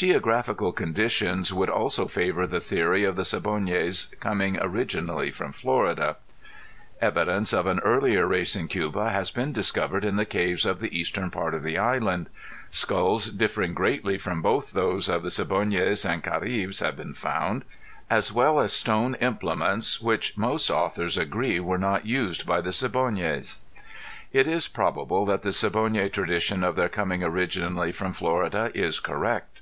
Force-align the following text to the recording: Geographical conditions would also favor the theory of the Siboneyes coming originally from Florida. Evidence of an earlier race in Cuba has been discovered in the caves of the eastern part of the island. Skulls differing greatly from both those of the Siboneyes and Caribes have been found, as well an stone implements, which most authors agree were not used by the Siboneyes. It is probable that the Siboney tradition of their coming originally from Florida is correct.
Geographical 0.00 0.70
conditions 0.70 1.52
would 1.52 1.68
also 1.68 2.06
favor 2.06 2.46
the 2.46 2.60
theory 2.60 3.02
of 3.02 3.16
the 3.16 3.24
Siboneyes 3.24 4.06
coming 4.20 4.56
originally 4.60 5.32
from 5.32 5.50
Florida. 5.50 6.14
Evidence 7.00 7.52
of 7.52 7.66
an 7.66 7.80
earlier 7.80 8.24
race 8.24 8.54
in 8.54 8.68
Cuba 8.68 9.10
has 9.10 9.32
been 9.32 9.52
discovered 9.52 10.04
in 10.04 10.14
the 10.14 10.24
caves 10.24 10.64
of 10.64 10.78
the 10.78 10.96
eastern 10.96 11.30
part 11.32 11.52
of 11.52 11.64
the 11.64 11.76
island. 11.76 12.30
Skulls 12.70 13.28
differing 13.30 13.74
greatly 13.74 14.18
from 14.18 14.40
both 14.40 14.70
those 14.70 15.08
of 15.08 15.24
the 15.24 15.30
Siboneyes 15.30 16.04
and 16.08 16.22
Caribes 16.22 16.78
have 16.78 16.96
been 16.96 17.12
found, 17.12 17.64
as 18.08 18.32
well 18.32 18.60
an 18.60 18.68
stone 18.68 19.16
implements, 19.16 20.00
which 20.00 20.36
most 20.38 20.70
authors 20.70 21.18
agree 21.18 21.58
were 21.58 21.76
not 21.76 22.06
used 22.06 22.46
by 22.46 22.60
the 22.60 22.70
Siboneyes. 22.70 23.58
It 24.32 24.46
is 24.46 24.68
probable 24.68 25.26
that 25.26 25.42
the 25.42 25.50
Siboney 25.50 26.08
tradition 26.12 26.62
of 26.62 26.76
their 26.76 26.88
coming 26.88 27.24
originally 27.24 27.90
from 27.90 28.12
Florida 28.12 28.70
is 28.76 29.00
correct. 29.00 29.56